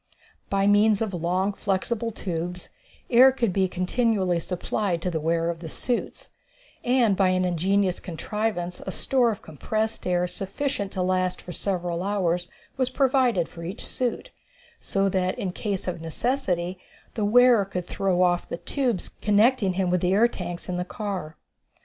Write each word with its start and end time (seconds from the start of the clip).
By 0.49 0.65
means 0.65 0.99
of 1.03 1.13
long, 1.13 1.53
flexible 1.53 2.09
tubes, 2.09 2.69
air 3.11 3.31
could 3.31 3.53
be 3.53 3.67
continually 3.67 4.39
supplied 4.39 4.99
to 5.03 5.11
the 5.11 5.19
wearers 5.19 5.51
of 5.53 5.59
the 5.59 5.69
suits, 5.69 6.31
and 6.83 7.15
by 7.15 7.27
an 7.29 7.45
ingenious 7.45 7.99
contrivance 7.99 8.81
a 8.83 8.91
store 8.91 9.29
of 9.29 9.43
compressed 9.43 10.07
air 10.07 10.25
sufficient 10.25 10.91
to 10.93 11.03
last 11.03 11.39
for 11.39 11.51
several 11.51 12.01
hours 12.01 12.49
was 12.77 12.89
provided 12.89 13.47
for 13.47 13.63
each 13.63 13.85
suit, 13.85 14.31
so 14.79 15.07
that 15.07 15.37
in 15.37 15.51
case 15.51 15.87
of 15.87 16.01
necessity 16.01 16.79
the 17.13 17.23
wearer 17.23 17.63
could 17.63 17.85
throw 17.85 18.23
off 18.23 18.49
the 18.49 18.57
tubes 18.57 19.09
connecting 19.21 19.73
him 19.73 19.91
with 19.91 20.01
the 20.01 20.13
air 20.13 20.27
tanks 20.27 20.67
in 20.67 20.77
the 20.77 20.83
car. 20.83 21.37